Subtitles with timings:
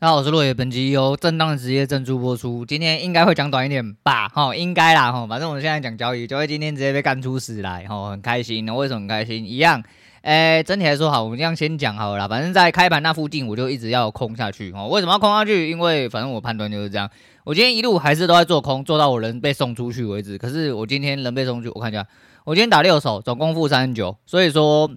[0.00, 2.64] 大家好，我是落叶，本集由正当职业赞助播出。
[2.64, 8.64] 今天应该会讲短一点吧，哈，应该啦，哈，反正我们现在讲交易，交易今天直接被干出屎来，哈，很开心。
[8.64, 9.44] 那为什么很开心？
[9.44, 9.82] 一样，
[10.22, 12.28] 诶、整体来说好，我们这样先讲好了。
[12.28, 15.68] 反正在开盘那附近，我就一直要空下去，哈，为什么要空下去？
[15.68, 17.10] 因为反正我判断就是这样。
[17.42, 20.38] 我今天一路还是都在做空，做到我人被送出去为止。
[20.38, 22.06] 可是我今天人被送出去，我看一下，
[22.44, 24.88] 我今天打六手，总共负三十九，所以说。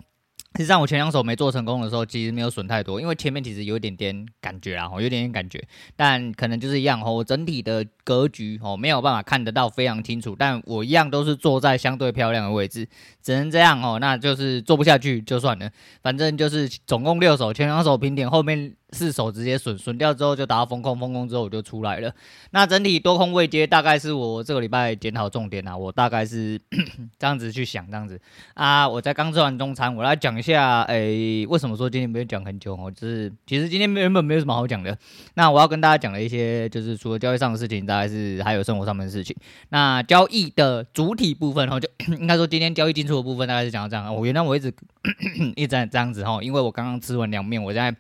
[0.56, 5.66] 实际上我前两手没做成功的时候，其实没有损太多，因为前面其实有一点点感觉啦，有点点感觉，
[5.96, 12.88] 但可能就是一样哦，我整体的格局哦没有办法看得到非常清楚，但我一样都是坐在相对漂亮的位置，
[13.22, 18.76] 只能这样哦，那就是做不下去就算了，反正就是总共六手，前两手平点，后面。
[18.92, 22.14] 四手直接损损掉之后就打到封控，封控之后我就出来了。
[22.52, 26.60] 那整体多空位阶大概是我这个礼拜检讨重点啊，我大概是
[27.18, 28.20] 这样子去想这样子
[28.54, 28.88] 啊。
[28.88, 32.92] 我在刚吃完中餐，我来讲一下，诶、为什么说今天没有讲很久哦？
[32.92, 34.98] 就是其实今天原本没有什么好讲的。
[35.36, 39.36] 那我要跟大家讲的一些，就是除了交易上的事情，大概是还有生活上面的事情。
[39.70, 41.88] 那交易的主体部分，然后就
[42.20, 44.14] 应该说今天交易进出的部分，大概是讲到这样。
[44.14, 44.74] 我原来我一直
[45.56, 47.96] 一直在这样子哈，因为我刚刚吃完凉面，我在。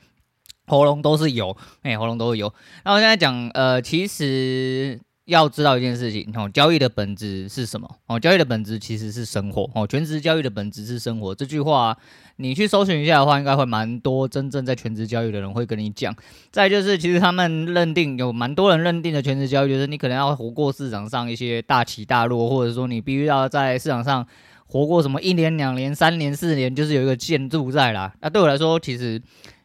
[0.67, 2.53] 喉咙都是油，哎、喉咙都是油。
[2.85, 7.89] 那我现在讲，呃，其实要知道一件事情，哦，交易的本质是什么？
[8.07, 9.69] 哦，交易的本质其实是生活。
[9.75, 11.35] 哦，全职交易的本质是生活。
[11.35, 11.97] 这句话
[12.37, 16.15] 你去搜寻一下的话，应该会蛮多真正在全职交易的人会跟你讲。
[16.51, 24.25] 再就是，其实他们认定有蛮多人认定的全职交易，就是你可能要活过市场上一些大起大落，或者说你必须要在市场上
[24.67, 28.13] 活过什么一年、两年、三年、四年，就是有一个建筑在啦。
[28.21, 29.21] 那对我来说，其实。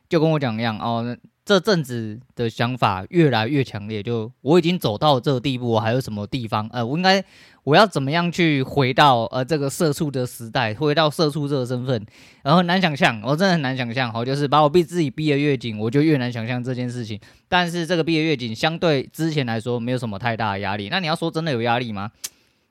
[0.09, 4.03] 就跟我讲一样哦，这阵子的想法越来越强烈。
[4.03, 6.69] 就我已经走到这个地步，我还有什么地方？
[6.73, 7.23] 呃，我应该
[7.65, 12.05] 我要怎么样去回到呃这个社畜的时代，回到社畜这个身份？
[12.43, 14.13] 然后很难想象，我真的很难想象。
[14.13, 17.21] 好，就是把我逼自己逼得越紧，我就越难想象这件事情。
[17.49, 20.89] 但是这个逼得越紧，相对之前来说没有什么太大的压力。
[20.89, 22.11] 那你要说真的有压力吗？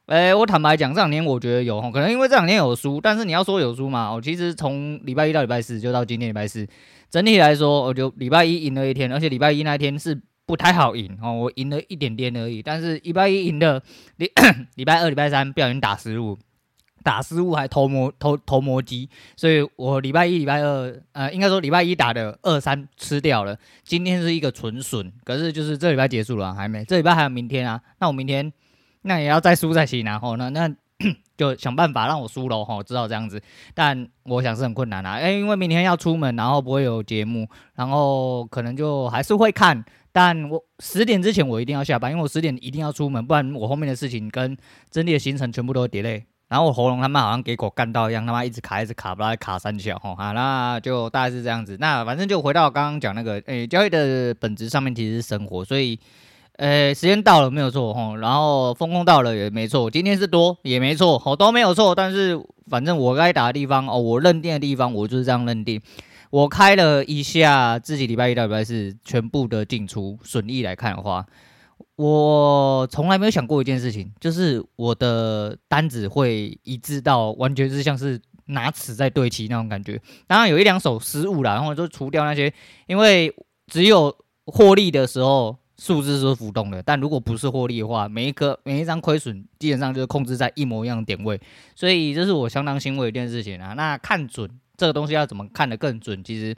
[0.08, 3.02] 哎，我坦白讲，这两天我觉得有，可能因为这两天有输。
[3.02, 4.14] 但是你要说有输嘛？
[4.14, 6.68] 我其实从礼拜一到礼拜四，就到今天礼拜四。
[7.10, 12.62] 整体来说，我就礼拜一赢了一天，而且礼拜一那一天是不太好赢哦，我赢了一点点而已。
[12.62, 13.82] 但是礼拜一赢的，
[14.18, 14.30] 礼
[14.76, 16.38] 礼拜二、礼拜三不小心打失误，
[17.02, 23.58] 打失误还投魔投投魔机，所以我礼拜一、礼拜二，呃，应该说礼拜一打的二三吃掉了。
[23.84, 27.82] 今天是一个纯损，可是就是这礼拜结束了，还没，这礼拜还有明天啊。
[28.00, 28.52] 那我明天
[29.06, 30.70] 那也要再输再行，然后呢，那。
[31.36, 33.42] 就想办法让我输喽，吼，知道这样子，
[33.74, 39.84] 但我想是很困难啊，哎，因为明天要出门，然后不会有节目，然后可能就还是会看，
[40.14, 44.56] 但我十点之前我一定要下班，因为我十点一定要出门，不然我后面的事情跟
[44.90, 56.00] 整体的行程全部都 delay，然后我喉咙他妈好像给狗干到一样，他妈一直卡一直卡，不知道卡三小哈，好，那就大概是这样子，那反正就回到刚刚讲那个，哎，交易的本质上面其实是生活，所以。
[56.58, 65.82] 呃，时间到了没有错吼，然后风控到了也没错，今天是多也没错，吼都没有错，但是反正我该打的地方哦，我认定的地方我就是这样认定。
[66.30, 71.26] 我开了一下自己礼拜一到礼拜四全部的进出损益来看的话，
[71.98, 80.02] 我从来没有想过一件事情，就是我的单子会一致到完全是像是拿尺在对齐那种感觉。
[80.26, 82.54] 当然有一两手失误啦，然后就除掉那些，
[82.88, 83.36] 因为
[83.68, 85.58] 只有获利的时候。
[85.78, 91.40] 数字是浮动的，但如果不是获利的话，每一颗每一张亏损基本上就是控制在一模一样的点位，
[91.76, 93.74] 所以这是我相当欣慰的一件事情啊。
[93.74, 96.24] 那看准这个东西要怎么看得更准？
[96.24, 96.56] 其实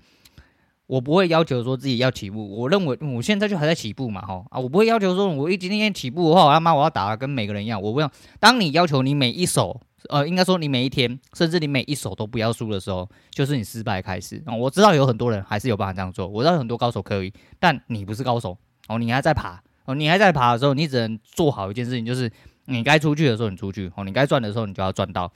[0.85, 8.11] 我不会要求说自己要起步，我认为我现在就还在起步嘛，哈啊，我不会要求说我一今天起步的话，我他妈我要打跟每个人一样，我不要。
[8.39, 14.41] 当你要求你每一手，呃，应该说你每一天，甚至你每一手都不要输的时候，就是你失败开始。
[14.59, 18.55] 我知道有很多人还是有办法这样做，我知道有很多高手可以，但你不是高手。
[18.87, 22.29] 哦，你还在爬哦，你还在爬的时候，你只能做好一件事情，就是
[22.65, 25.31] 你该出去的时候你出去哦，你该赚的时候你就要赚到，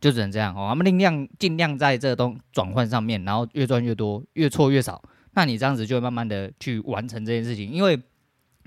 [0.00, 0.68] 就只能这样哦。
[0.70, 5.02] 我们尽量尽量在这个东转换上面，然后越赚越多，越错越少。
[5.34, 8.00] 那你这样子就会慢慢的去完成这件事情，因为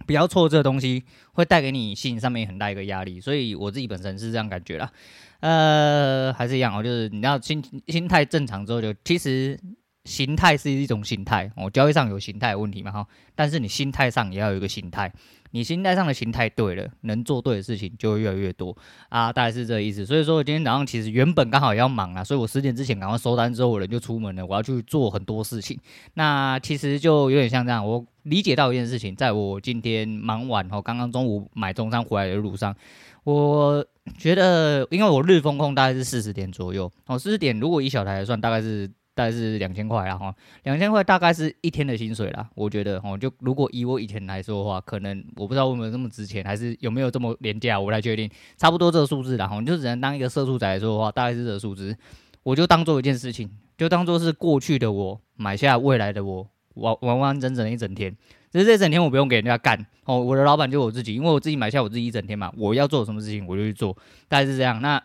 [0.06, 1.04] 不要错这东西
[1.34, 3.20] 会带给你心理上面很大一个压力。
[3.20, 4.92] 所以我自己本身是这样感觉啦，
[5.42, 9.60] 呃，还是一样哦，就是你要心心态正常之后就其实。
[10.06, 15.12] 形态是一种形态，哦，交易上有形态问题嘛哈，但是你心态上也要有一个形态，
[15.50, 18.78] 你心态上的形态对了，能做对的事情就会越来越多
[19.10, 20.06] 啊，大概是这个意思。
[20.06, 25.80] 所以说我今天早上其实原本刚好也要忙啊，所以我十点之前赶快收单之后，我人就出门了，我要去做很多事情。
[26.14, 32.76] 那其实就有点像这样，我理解到一件事情，在我今天忙完后，刚刚中午买中餐回来的路上，
[33.24, 33.84] 我
[34.20, 38.88] 觉得因为我日风控大概是四十点左右，哦，四十点如果以小台来算，大概是。
[39.16, 42.48] 大概是两千块啦哈，两千块大概是一天的薪水啦。
[42.54, 48.30] 我觉得哦，就如果以我以前来说的话，可能我不知道有没有这么值钱，还是有没有这么廉价，我来决定。
[48.58, 51.96] 差不多这个数字啦哈，你就只能当一个社畜仔来说的话，大概是这个数字。
[52.44, 58.16] 我就当做一件事情，就当做是过去的我买下未来的我，完完完整整的一整天。
[58.52, 63.96] 只是这整天我不用给人家干哦，我的老板就我自己，因为我自己买下我自己一整天嘛，我要做什么事情我就去做，
[64.28, 64.82] 大概是这样。
[64.82, 65.02] 那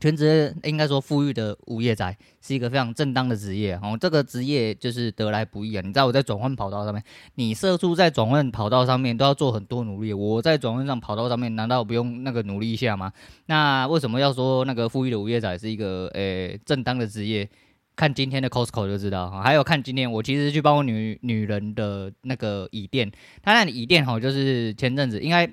[0.00, 5.82] 全职应该说富裕的无业仔是一个非常正当的职业哦，这个职业就是得来不易啊。
[5.84, 7.02] 你知道我在转换跑道上面，
[7.34, 13.12] 你社畜在转换跑道上面都要做很多努力，我在转换上跑道上面难道不用那个努力一下吗？
[13.46, 17.48] 那为什么要说那个富裕的无业仔是一个诶、正当的职业？
[17.96, 23.10] 看今天的 Costco 就知道哈，还有看今天我其实去帮我女女人的那个椅垫，
[23.42, 25.46] 她那椅垫哈，就是前阵子应该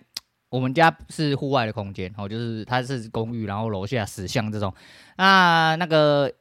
[0.50, 4.74] 我们家是户外的空间哦，就是它是公寓，然后楼下死巷这种，
[5.18, 6.32] 那那个。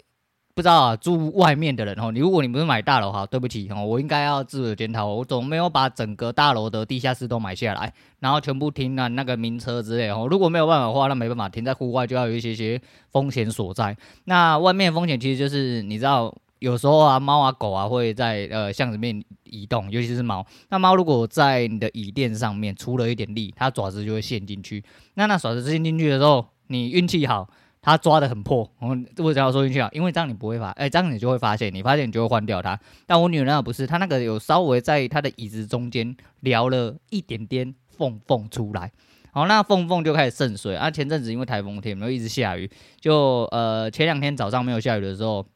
[0.57, 10.27] 不知道啊，住外面的人哦，你如果你不是买大楼哈，对不起哦，我应该要自我检讨，我总没有把整个大楼的地下室都买下来，然后全部停了那个名车之类哦。
[10.31, 12.81] 如果没有办法的话，那没办法，停在户外就要有一些些
[13.11, 13.95] 风险所在。
[14.25, 20.47] 那外面风险其实就是你知道，有时候啊，猫啊狗啊会在呃巷子里面移动，尤其是猫。
[20.71, 24.85] 那猫如果在你的椅垫上面出了一点力，它爪子就会陷进去。
[25.15, 27.49] 那那爪子陷进去的时候，你运气好。
[27.83, 29.89] 它抓得很破，我为什么要说进去啊？
[29.93, 32.77] 因为这样你不会发，哎、这样你就会发现，你发现你就会换掉它。
[33.07, 38.91] 但我女人那不是，她那个有稍微在她的椅子中间撩了一点点缝缝出来，
[39.31, 40.91] 好，那缝缝就开始渗水啊。
[40.91, 42.69] 前阵子因为台风天，没有一直下雨，
[42.99, 45.47] 就呃前两天早上没有下雨的时候，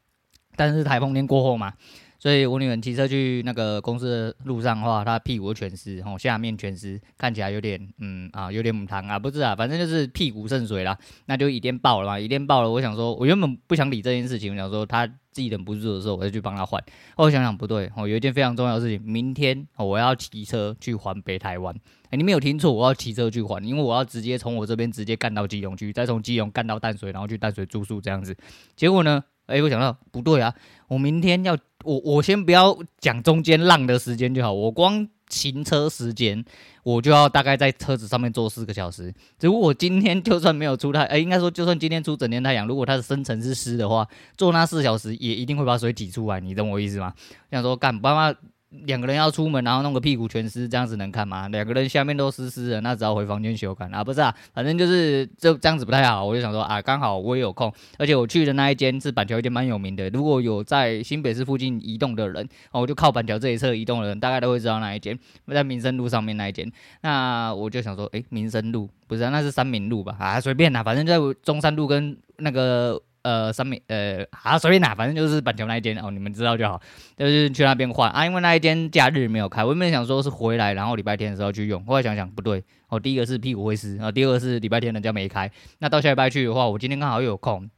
[0.55, 1.73] 但是台风天过后嘛。
[2.19, 10.95] 所以我女儿骑车去那个公司的路上的话，她屁股全湿，吼，下面全湿，看起来有点，嗯啊，有点母汤啊，不是啊，反正就是屁股渗水啦，
[11.25, 16.79] 那就椅垫爆了嘛，椅垫爆了，我想说，我原本不想理这件事情，我想说她自己忍不住的时候，我就去帮她换。
[17.15, 21.75] 后来想想不对，哦，有一件非常重要的事情，明天我要骑车去环北台湾，
[22.11, 28.37] 哎，你没有听错，我要骑车去环，因为我要直接从我这边直接干到基隆去，再从基隆干到淡水，然后去淡水住宿这样子。
[28.75, 29.23] 结果呢？
[29.51, 30.53] 哎、我想到不对啊！
[30.87, 36.43] 我明天要我我先不要讲中间浪的时间就好，我光行车时间
[36.83, 39.13] 我就要大概在车子上面坐四个小时。
[39.39, 44.07] 如果我今天就算没有出太，哎、应该说就算今天出整天太阳，如果它的深层是湿的话，
[44.37, 47.13] 坐那四小时也一定会把水挤出来，你懂我意思吗？
[47.51, 48.35] 想说干爸妈。
[48.85, 51.49] 两个人要出门，然后弄个屁股全湿，这样子能看吗？
[51.49, 56.25] 两个人下面都湿湿的，那只好回房间修改啊，不是啊，反正就是这这样子不太好。
[56.25, 60.09] 我就想说啊，刚好我也有空，而且我去的那一间是板桥一间蛮有名的。
[60.09, 65.19] 如果有在新北市附近移动的人，哦，我就靠板桥这一侧移动的人，大概都会知道那一间，
[65.49, 66.71] 在民生路上面那一间。
[67.01, 70.15] 那我就想说，诶，民生路不是、啊，那是三民路吧？
[70.17, 73.01] 啊，随便啦，反正在中山路跟那个。
[73.23, 76.81] 呃，上面呃，好随便拿，反正就是板桥那一间哦，你们知道就好，
[77.15, 87.69] 就是去那边换啊，因为那一间假日没有开，我原本想说是回来，然后礼拜天的时候去用，后来想想不对，哦，第一个是屁股会湿，然后第二个是礼拜天人家没开，那到下礼拜去的话，我今天刚好又有空。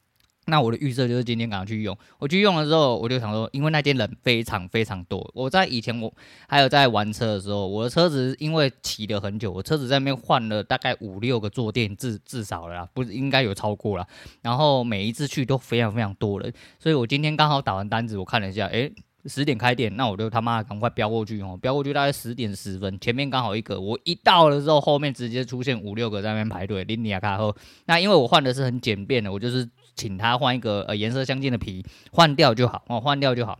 [0.45, 1.97] 那我的预设就是今天赶快去用。
[2.19, 5.31] 我去用了之后，我就想说，因为那天人非常非常多。
[5.33, 6.13] 我在以前我
[6.47, 14.05] 还有在玩车的时候，我的车子因为骑了很久，我车子在那边换了大概五六个坐垫，至至少了，不是应该有超过了。
[14.41, 18.93] 然后每一次去都非常非常多人，所以我今天刚好打完单子，我看了一下，诶，
[19.25, 27.55] 十点开店，那我就他妈赶快飙过去哦，飙过去大概十点十分，前面刚好一个，我一到了之后，后面直接出现五六个在那边排队，林尼亚卡后。
[27.85, 29.69] 那因为我换的是很简便的，我就是。
[29.95, 33.59] 请他换一个呃颜色相近的皮，换掉就好哦，换掉就好，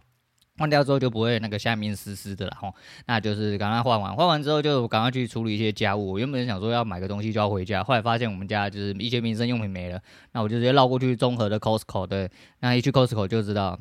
[0.57, 2.73] 换掉之后就不会那个下面湿湿的了吼。
[3.05, 6.11] 那就是赶快换完，换完之后就赶快去处理一些家务。
[6.13, 12.07] 我原本想说要买个东西就要回家，后来发现我们家就是一些民生用品没了，那我就直接绕过去综合的 Costco。
[12.07, 13.77] 对，那一去 Costco 就知道，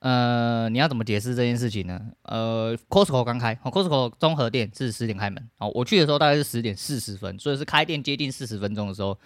[0.00, 2.00] 呃，你要怎么解释这件事情呢？
[2.22, 9.18] 呃，Costco 刚开，Costco 综合店是十点开门哦，我去的时候大概是十点四十分，所以是开店接近四十分钟的时候，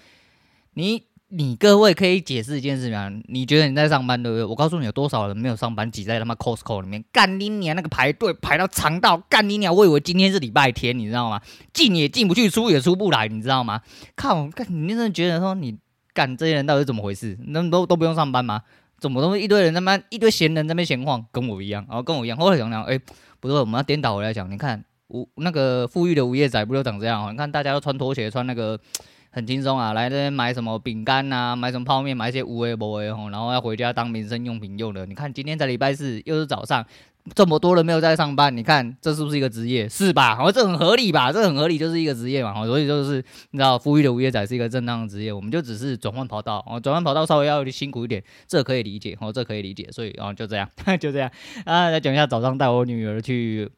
[0.73, 1.08] 你。
[1.31, 3.13] 你各位可以解释一件事吗？
[3.27, 4.45] 你觉得你在上班对不对？
[4.45, 7.77] 我告诉你，有多少人没有上班，挤在他妈 Costco 里面，干你娘！
[7.77, 9.75] 那个排队排到长到干你娘！
[9.75, 11.39] 我以为今天是礼拜天，你知道吗？
[11.75, 13.83] 进也进不去，出也出不来，你知道吗？
[14.17, 14.49] 靠！
[14.49, 15.77] 干你真的觉得说你
[16.15, 17.39] 干这些人到底怎么回事？
[17.49, 18.63] 那都都不用上班吗？
[18.99, 22.39] 怎么都是一堆人在那一堆闲人在那边闲晃，跟我一样，然后跟我一样。
[22.39, 22.99] 后来想想，哎、
[23.39, 27.31] 不对，我们要颠倒回来讲，你看无那个富裕的无业仔不就长这样？
[27.31, 28.81] 你看大家都穿拖鞋，穿那个。
[29.31, 35.07] 很轻松啊，来这边买什么饼干呐，买什么泡面，买一些无为不为吼，然后要回家当民生用品用的。
[35.07, 36.85] 你看今天在礼拜四，又是早上，
[37.35, 39.87] 这么多人没有在上班，你看这是不是一个职业？
[39.89, 40.35] 是吧？
[40.35, 41.31] 好，这很合理吧？
[41.31, 42.55] 这很合理，就是一个职业嘛。
[42.59, 49.89] 哦所以就是你知道，富裕的无业仔是一个正当职业，我们就只是转换跑道哦，转换跑道稍微要辛苦一点，这可以理解哦，这可以理解。
[49.93, 50.69] 所以哦，就这样，
[50.99, 51.31] 就这样
[51.65, 51.91] 啊。
[51.91, 53.71] 来讲一下早上带我女儿去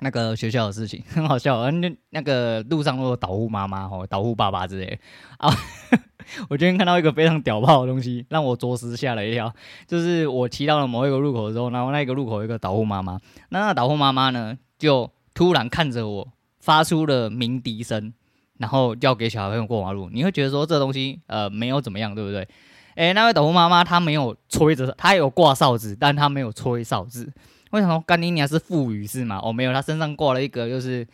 [0.00, 1.70] 那个学校的事情， 很好笑。
[1.70, 4.98] 那那个路上都有导护妈妈哦，导护爸爸之类
[5.38, 5.50] 啊。
[6.48, 9.52] 我今天看到一个非常屌爆的东西，让我着实吓了一跳。
[9.86, 16.28] 就是我骑到了某一个路口的时候，然后那个路口有一个导护妈妈，那那导护妈妈呢，就突然看着我，
[16.60, 18.12] 发出了鸣笛声，
[18.58, 20.08] 然后要给小朋友过马路。
[20.12, 22.46] 你会觉得说这东西呃没有怎么样，对不对？
[22.94, 27.32] 诶，那位导护妈妈她没有吹着，她有挂哨子，但她没有吹哨子。
[27.70, 28.00] 为什么？
[28.06, 29.40] 干你娘是腹语是吗？
[29.42, 31.06] 哦，没有，他身上挂了一个就是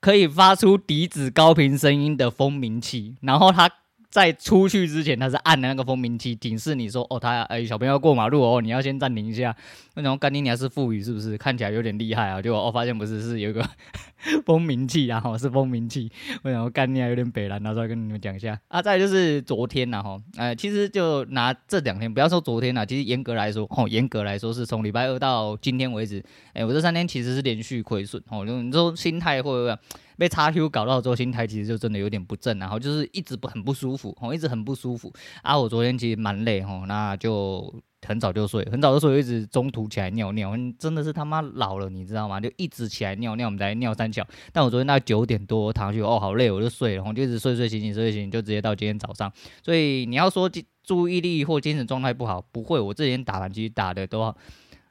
[0.00, 3.70] 可以发出笛子高频声音的蜂鸣器，然后他。
[4.10, 9.54] 在出去之前，他是按的那个蜂鸣器警示你说：“哦，他哎、小朋友要过马路哦，你要先暂停一下。
[9.94, 11.38] ”那种干你还是腹语是不是？
[11.38, 12.42] 看起来有点厉害啊！
[12.42, 13.64] 结果我发现不是，是有一个
[14.44, 16.10] 蜂鸣器，然后是蜂鸣器。
[16.42, 17.62] 为什么干你娘有点北蓝？
[17.62, 18.82] 拿出来跟你们讲一下啊！
[18.82, 26.24] 再就是昨天呐，哈，呃，其实就拿这两天，不要说昨天呐，其实严格来说，哦，严格来说是从礼拜二到今天为止，
[26.54, 28.44] 哎、我这三天其实是连续亏损哦。
[28.44, 29.78] 就你说心态会不会？
[30.20, 35.10] 被叉 Q 搞到之后，心态其实就真的有点不正，然后就是一直不很不舒服，哦，一直很不舒服
[35.40, 35.58] 啊。
[35.58, 37.74] 我昨天其实蛮累，吼，那就
[38.06, 42.38] 很早就睡，很早就睡，一直中途起来尿尿，真的是他妈老了，你知道吗？
[42.38, 44.22] 就一直起来尿尿，我们在尿三小。
[44.52, 49.32] 但我昨天大概九点多躺下去，哦，好累，我就睡了，然后就一直睡睡醒醒睡醒，就直接到今天早上。
[49.64, 50.50] 所以你要说
[50.84, 54.36] 注意力或精神状态不好，不会，我之前打完其实打的都好。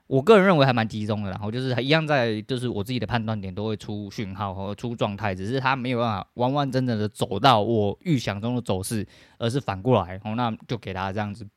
[0.10, 9.06] 我个人认为还蛮集中的，然后就是一样在，就是我自己的判断点都会出讯号和出状态，只是它没有办法完完整整的走到我预想中的走势，
[9.38, 11.48] 而是反过来，哦，那就给他这样子。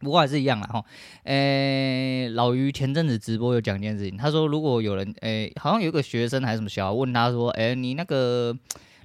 [0.00, 0.84] 不过还是一样啦，哈，
[1.22, 8.54] 诶，老于前阵子直播有讲一件事情，他说如果有人，诶，好像有个学生还是什么小孩问他说，诶，你那个。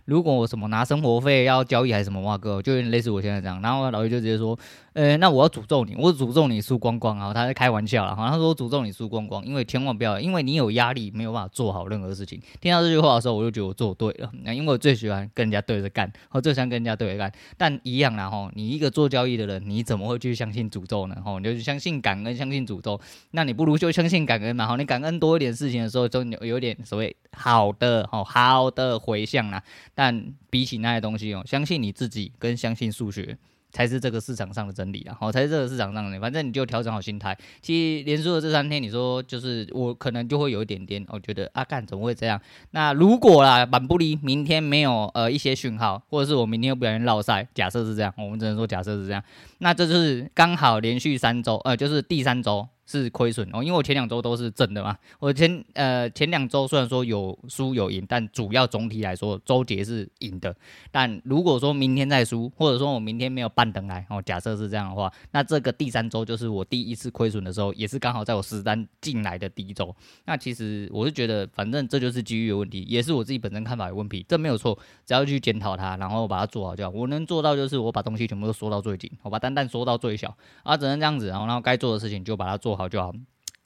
[0.10, 3.62] 如果我什么拿生活费要交易还是什么哇哥，就有点类似我现在这样。
[3.62, 4.58] 然后老于就直接说，
[4.94, 7.32] 呃，那我要诅咒你，我诅咒你输光光啊！
[7.34, 12.42] 他在开玩笑啦，好他说诅咒你输光光，因为千万不要，因为你有压力，没有办法做好任何事情。
[12.60, 14.32] 听到这句话的时候，我就觉得我做对了。
[14.44, 17.32] 那因为我最喜欢跟人家对着干，我最喜欢跟人家对着干。
[17.56, 21.16] 但一样啦吼，你一个做交易的人，你怎么会去相信诅咒呢？
[21.24, 23.00] 吼，你就相信感恩，相信诅咒。
[23.32, 24.66] 那你不如就相信感恩嘛。
[24.66, 29.62] 吼，你感恩多一点事情的时候，就有有点所谓好的吼，好的回向啦。
[30.00, 33.38] 但比起那些东西哦，相信你自己跟相信数学
[33.70, 35.18] 才是这个市场上的真理啊！
[35.20, 37.38] 好，才是这个市场上的，反正你就调整好心态。
[37.62, 42.40] 其实连输了这三天，你说就是我可能就会有一点点，我觉得啊，干怎么会这样？
[42.72, 49.22] 那如果啦，板不离明天没有呃一些讯号，或者是我明天又不小心落赛，假设是这样，我们只能说假设是这样，
[49.58, 52.66] 那这就是刚好连续三周，呃，就是第三周。
[52.90, 54.98] 是亏损哦，因为我前两周都是正的嘛。
[55.20, 60.56] 我前呃前两周虽然说有输有赢，但主要总体来说周结是赢的。
[60.90, 69.96] 但如果说明天再输，或者说我明天没有半等来哦，假设是这样的话，那这个第三周就是我第一次亏损的时候，也是刚好在我实单进来的第一周。
[70.26, 76.90] 那其实我是觉得，反正这就是机遇的问题，也是我自己本身看法有问题，这没有错，只要去检讨它，然后把它做好就好。
[76.90, 83.14] 我能做到就是我把东西全部都缩到最紧，我把单单缩到最小啊，只能这样子，然后然后该做的事情就把它做好就好。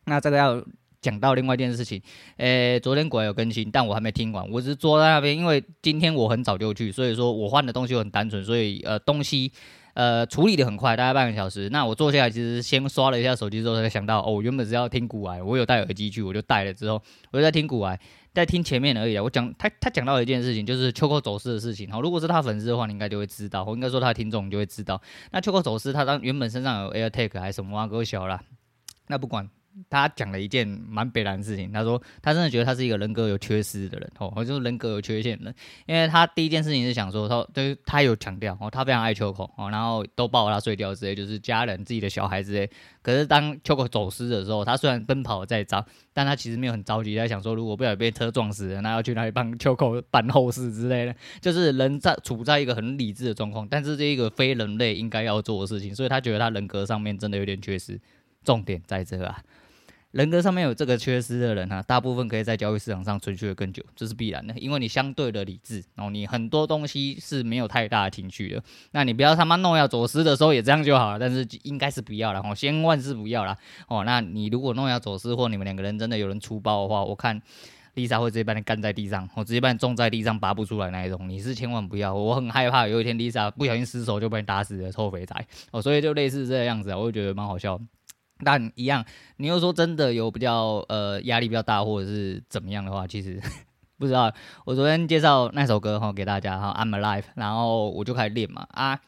[0.06, 0.62] 那这个要
[1.02, 2.02] 讲到另外一件事情，
[2.38, 9.52] 诶，昨天果然有更新，但我还没听完，我只是坐在那边，因为今天我很早就去，所以说我换的东西很单纯，所以呃东西
[9.94, 11.70] 呃处理的很快，大概半个小时。
[11.70, 17.02] 那我坐下来其实先刷了一下手机之后才想到，哦，我原本是要听古癌，我有戴耳机去，我就戴了之后，
[17.32, 18.00] 我就在听古癌，
[18.34, 19.22] 在听前面而已啊。
[19.22, 21.92] 我讲他他讲到一件事情，就是 秋口走私的事情。
[21.92, 25.02] 好，如果是他粉丝的话，你应该就会知道，我应该说他的听众你就会知道。
[25.32, 28.42] 那秋口走私，他当原本身上有 AirTag 还是什么啊，给我小了，
[29.08, 29.50] 那不管。
[29.90, 35.56] 他讲了一件蛮悲然的事情，他说他真的觉得他是一个人格有缺失的人，哦，就是人格有缺陷的人，
[35.88, 42.70] 因为他第一件事情是想说，他对他有强调哦，他非常爱秋口哦，然后都抱他睡觉之类，就是家人自己的小孩之类。
[43.02, 45.84] 可是当秋口走失的时候，他虽然奔跑在找，
[46.14, 58.00] 但他其实没有很着急，在想说，如果不小心被车撞死了，那要去哪里帮秋口办后事之类的，就是人在处在一个很理智的状况，但是这一个非人类应该要做的事情，所以他觉得他人格上面真的有点缺失，
[58.44, 59.42] 重点在这啊。
[60.12, 68.64] 人格上面有这个缺失的人哈，大部分可以在交易市场上存续的更久，这是必然的，因为你相对的理智，然后你很多东西是没有太大的情绪的。
[68.92, 73.58] 那你不要他妈弄要走失的时候也这样就好了，但是应该是不要了，哦，千万是不要了
[73.88, 74.04] 哦。
[74.06, 77.42] 那你如果弄要走失，或你们两个人真的有人出包的话，我看
[77.96, 85.36] Lisa 会直接把你干在地上，我直接把你种在地上拔不出来那一种，你是千万不要，我很害怕有一天 Lisa 不小心失手就把你打死了，臭肥仔
[85.72, 85.82] 哦。
[85.82, 87.82] 所以就类似这个样子啊，我就觉得蛮好笑。
[88.44, 89.06] 但一样，
[89.38, 93.42] 你又说真的有比较呃压力比较大，或者是怎么样的话，其实
[93.98, 94.34] 不知道。
[94.66, 99.00] 我昨天介绍那首歌哈给大家哈，I'm Alive，然后我就开始练嘛啊，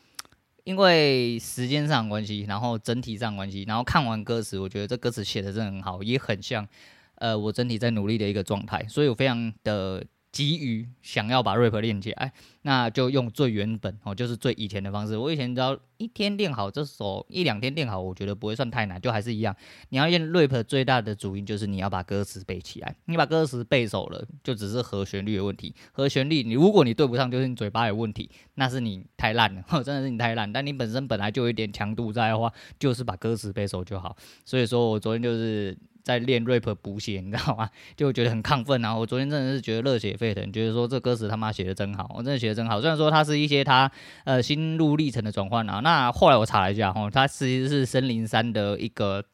[0.64, 6.68] 因为时间上关系，然后整体上关系，然后看完歌词，我觉得这歌词写的真的很好，也很像
[7.16, 10.04] 呃我整体在努力的一个状态，所以我非常的。
[10.36, 15.18] 急于想要把 rap 练起来，那就用最原本哦，就是最以前的方式。
[15.18, 19.56] 我以前只要一天练好这首，一两天练好，我觉得不会算太难，就还是一样。
[19.88, 25.74] 你要练 rap 最大的主因就是你要把歌词背起来，你把歌词背熟了，就只是和旋律的问题。
[25.94, 30.52] 和旋律，你如果你对不上，就是你嘴巴有问题，那是你太烂了， 真的是你太烂。
[30.52, 34.18] 但你本身本来就有一点强度在的话，就是把歌词背熟就好。
[34.44, 35.78] 所以说我昨天就是。
[36.06, 37.68] 在练 rap 补血，你知道吗？
[37.98, 42.80] 就觉得很亢奋，然后我昨天真的是觉得热血沸腾，觉得说这歌词他妈写的真好，我真的写的真好。
[42.80, 43.92] 虽然说它是一些他
[44.24, 49.26] 呃心路历程的转换啊，那后来我查了一下，哦，他其实是森林山的一个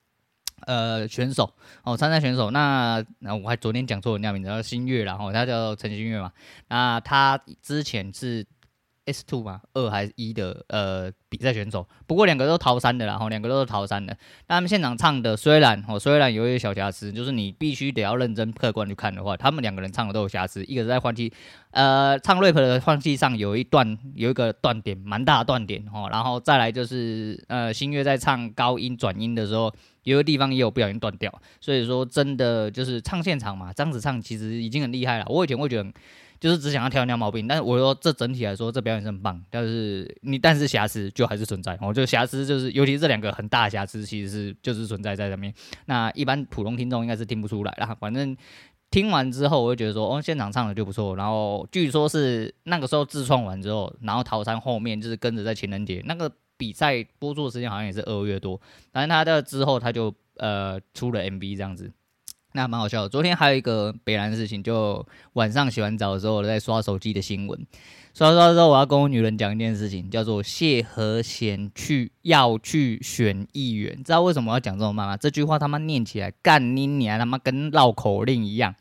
[0.65, 2.51] 呃选手哦，参赛选手。
[2.51, 6.31] 那那我还昨天讲错人家名字，叫新月，然后他叫陈新月嘛。
[6.69, 8.45] 那他之前是。
[9.11, 14.15] S two 嘛，二还是一的呃比赛选手，不过两个都逃三的啦，然后两个都是逃三的。
[14.47, 20.63] 他们现场唱的虽然哦，虽然有一些小瑕疵，就是你必须得要认真客观去看的话，他们两个人唱的都有瑕疵。
[20.65, 21.31] 一个是在换气，
[21.71, 26.07] 呃，唱 rap 的换气上有一段有一个断点，蛮大的断点哦。
[26.11, 31.33] 然后再来就是呃，新月在唱高音转音的时候，有个地方也有不小心断掉。
[31.59, 35.25] 所以说真的就是唱现场嘛，这样子唱其实已经很厉害了。
[35.29, 35.89] 我以前会觉得。
[36.41, 39.39] 就是只想要挑人家毛病，但是我说这整体来说，这表演是很棒。
[39.51, 45.53] 但是你但是瑕疵就还是存在，我觉得瑕疵就是，尤其这两个很大的瑕疵，其实是就是存在在上面。
[45.85, 47.95] 那一般普通听众应该是听不出来啦。
[47.99, 48.35] 反正
[48.89, 51.15] 听完之后，我就觉得说，哦，现场唱的就不错。
[51.15, 58.59] 然后据说是那个时候自创完之后，然后桃山后面就是跟着在情人节那个比赛播出的时间好像也是二月多，
[58.91, 61.93] 反正他的之后他就呃出了 MV 这样子。
[62.53, 63.09] 那蛮好笑的。
[63.09, 67.65] 昨天还有一个北兰的事情，就晚上洗完澡的时候，我在刷手机的新闻，
[68.13, 75.17] 刷刷之后，我要跟我女人讲一件事情，叫做谢和弦去要去选议员，知道为什么要讲这么慢吗？
[75.17, 78.75] 这句话他妈念起来干你娘，他妈跟绕口令一样，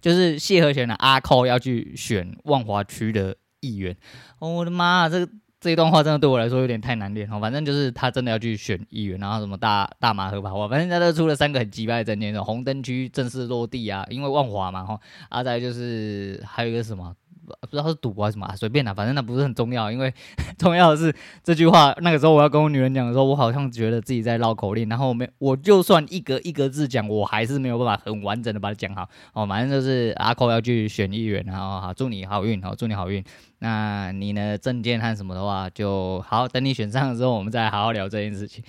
[0.00, 3.96] 就是谢和弦的阿扣要去选万华区的议员。
[4.38, 5.32] 我的妈，这个。
[5.60, 17.14] 这一段话真的对我来说有点太难练哦，反正就是他真的要去选议员，然后什么大大马合法化，反正他都出了三个很鸡掰的证件，红灯区正式落地啊，因为万华嘛哈，啊再就是还有一个什么。
[17.62, 20.12] 不知道是赌博还是什么啊，随便啦，反正那不是很重要，因为
[20.58, 21.94] 重要的是这句话。
[22.00, 29.08] 那个时候我要跟我女人讲的时候，我好像觉得自己在绕口令，然后我没，我就算一格一格字讲，我还是没有办法很完整的把它讲好。
[29.32, 33.24] 哦，反正就是阿扣要去选议员，然后好，祝你好运，好，祝你好运。
[33.58, 38.64] 那你呢，证件和什么的话，就好，等你选上了之后，我们再好好聊这件事情。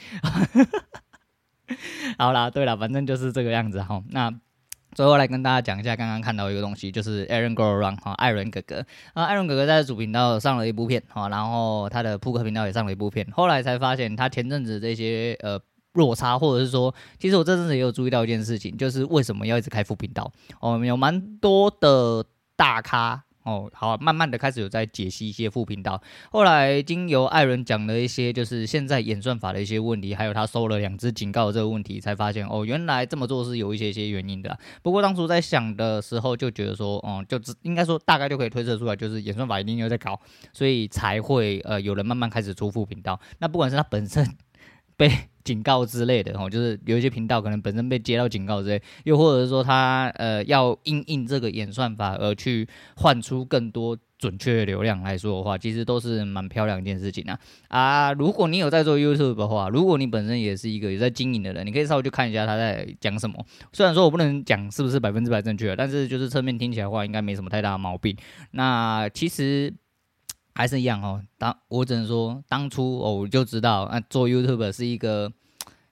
[2.18, 4.04] 好啦，对了，反正就是这个样子哈。
[4.10, 4.34] 那。
[4.94, 15.60] 最后来跟大家讲一下，刚刚看到一个东西，就是 Aaron Goro Run 哈，艾伦哥哥啊，艾伦哥哥在主频道上了一部片哈，然后他的扑克频道也上了一部片，后来才发现他前阵子这些呃
[15.94, 20.32] 落差，或者是说，其实我这阵子也有注意到一件事情，就是为什么要一直开副频道？
[20.60, 22.26] 哦，有蛮多的
[22.56, 23.24] 大咖。
[23.44, 26.02] 哦，好，慢慢的开始有在解析一些副频道。
[26.32, 34.58] 后来经由艾伦讲了一些，就是现在演算法的一些问题，还有他收了两只警告这个问题，才发现哦，原来这么做是有一些些原因的。
[34.82, 40.20] 不过当初在想的时候，就觉得说，哦、就只应该说大概就可以推测出来，就是演算法一定有在搞，
[40.54, 43.20] 所以才会呃有人慢慢开始出副频道。
[43.40, 44.38] 那不管是他本身。
[45.02, 45.10] 被
[45.44, 58.14] 警告之类的哦，就是有一些频道可能本身被接到警告之类，又或者是说他呃要因应这个演算法而去换出更多准确的流量来说的话，其实都是蛮漂亮一件事情啊啊！
[58.14, 63.44] 如果你有在做 YouTube 的话，如果你本身也是一个有在经营的人，你可以稍微去看一下他在讲什么。
[63.74, 68.16] 虽然说我不能讲是不是百分之百正确，但是就是侧面听起来的话，应该没什么太大的毛病。
[68.52, 69.74] 那其实。
[70.54, 75.32] 还是一样哦，当我只能说，当初哦我就知道，啊做 YouTube 是一个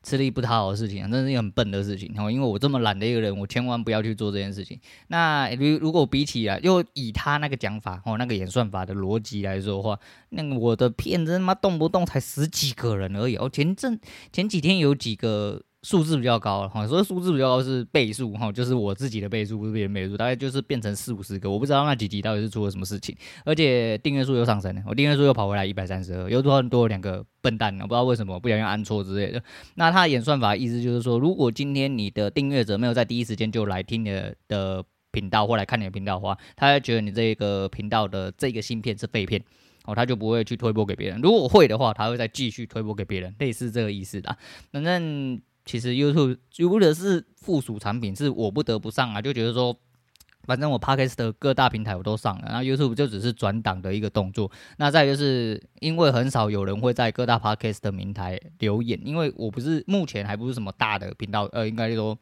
[0.04, 2.32] 吃力不讨好的事情，真是一个很笨的事情哦。
[2.32, 4.80] 因为我这么懒的一个人，我千万不要去做这件事情。
[5.08, 13.50] 那如如果比起来，又以他那个讲法哦，那个演算法的逻辑来说的话，那我的片子他妈动不动才十几个人而已哦。
[13.50, 14.00] 前阵
[14.32, 15.62] 前几天有几个。
[15.84, 23.16] 数字比较高哈，所以数字比较高是倍数哈，就是我自己的倍数，不是别人倍数，大概就是变成四五十个，我不知道那几集到底是出了什么事情，
[23.46, 29.42] 而且订阅数又上升了，我订阅数又跑回来一百三十二，又多很多两个笨蛋，我不知道为什么不小心按错之类的。
[29.76, 34.12] 那他演算法意思就是说，如果今天你的订阅者没有在第一时间就来听你
[34.50, 39.42] 的频道或来看你的频道的话，他会觉得你这个频道的这个芯片是废片
[39.86, 41.22] 哦，他就不会去推播给别人。
[41.22, 44.38] 如果会的话，他会再继续推播给别人，类似这个意思的，
[44.74, 45.42] 反正。
[45.70, 49.78] 其实 YouTube 如果是附属产品，是我不得不上啊，就觉得说。
[50.46, 54.50] 反正我 Podcast 的各大平台我都上了，然后 YouTube 就只是转档的一个动作。
[54.78, 62.18] 那再就是因为很少有人会在各大 Podcast 的平台留言，因为我不是目前还不是什么大的频道，呃，应该说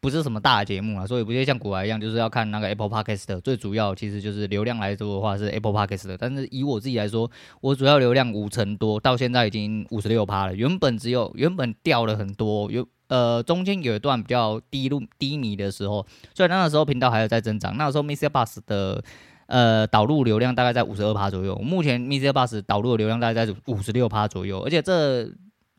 [0.00, 3.40] 不是什么大节目啊，所以不会像古玩一样，就是要看那个 Apple Podcast。
[3.40, 12.86] 最主要其实就是流量来说的话是 Apple Podcast 的，但是以我自己来说，我主要流量五成多，到现在已经五十六趴了，原本只有原本掉了很多有。
[13.08, 17.76] 呃，中间有一段比较低路低迷的时候，所以那个时候频道还有在增长。
[17.76, 19.02] 那个时候 MixerBox 的
[19.46, 24.60] 呃导入流量大概在五十二趴左右，目前 MixerBox 导入的流量大概在五十六趴左右。
[24.60, 25.28] 而且这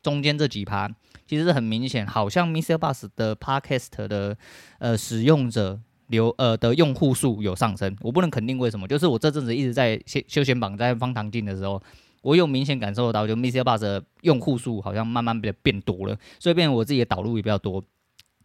[0.03, 0.93] 中间这几趴
[1.32, 2.76] 其实很明显，好像 Mr.
[2.76, 4.38] Bus 的 Podcast 的
[4.80, 7.96] 呃使用者流呃的用户数有上升。
[8.02, 11.82] 我不能肯定为什么，就是我这阵子一直在休休闲榜在方糖镜的时候。
[12.22, 13.62] 我有明显感受到，就 Mr.
[13.62, 17.82] Bus 的用户数好像慢慢变变多了，所以变成我自己的导入也比较多。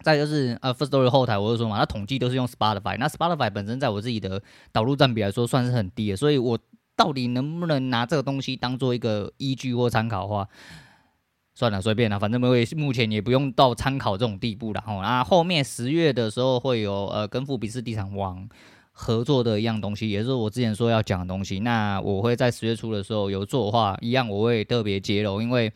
[0.01, 6.57] 再就是呃，Firstory 后台，我就说嘛，它统计都是用 Spotify，那 Spotify 本身在我自己的导入占比来说算是很低的，所以我
[6.95, 10.47] 到底能不能拿这个东西当做一个依据或参考的话，
[11.57, 14.83] 算了，随便了，反正目目前也不用到参考这种地步了。
[14.85, 18.47] 然后啊，后面十月的时候会有呃，跟富比斯地产王。
[18.99, 21.59] 合作的一样东西，也是我之前说要讲的东西。
[21.59, 25.71] 那我会在十月初的时候有做的话，一样我会特别揭露，因为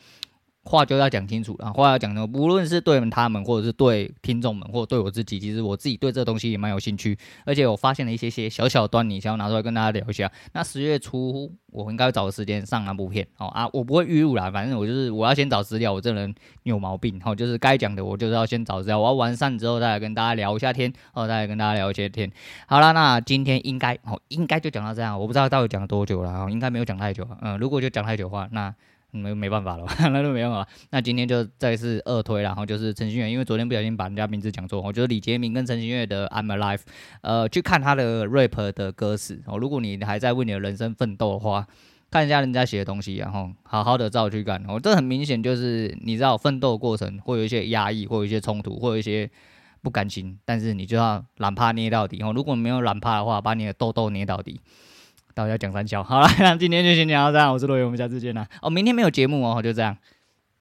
[0.64, 1.72] 话就要讲清楚了。
[1.74, 7.18] 话要讲的，无论是对他们，或者是对听众们，或者对我自己，其实我自己对这东西也蛮有兴趣。
[7.46, 10.32] 而且我发现了一些些小小的端倪，想要拿出来跟大家聊一下。
[10.54, 11.52] 那十月初。
[11.74, 22.30] 我应该找个时间上那部片，哦啊，我不会预录啦，反正我就是我要先找资料，我这人有毛病，哦，就是该讲的我就是要先找资料，我要完善之后再来跟大家聊一下天，哦，再来跟大家聊一些天。
[22.68, 28.76] 好了，那今天应该哦应该就讲到这样，我不知道到底讲了多久了，哦，应该没有讲太久，嗯，如果就讲太久的话，那。
[29.12, 30.68] 没 没办法了，那就没办法。
[30.90, 36.78] 那今天就再次二推，然后就是陈星月，因为昨天不小心把人家名字讲错，我觉得李杰明跟陈星月的《I'm Alive》，
[37.22, 39.58] 呃，去看他的 rap 的歌词哦。
[39.58, 41.68] 如果你还在为你的人生奋斗的话，
[42.10, 44.64] 看一下人家写的东西，然后好好的照去干。
[44.68, 49.30] 哦，这很明显就是你知道奋斗过程会有一些压抑，会有一些冲突，会有一些
[49.82, 52.34] 不甘心，但是你就要懒趴捏到底哦。
[52.36, 54.60] 如果没有懒趴的话，把你的痘痘捏到底。
[55.34, 58.48] 到要讲三笑，好了，那今天就先讲到这样，我是罗宇，我们下次见啦。
[58.62, 59.98] 哦，明天没有节目哦，就这样。